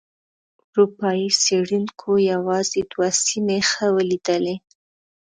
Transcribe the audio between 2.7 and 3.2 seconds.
دوه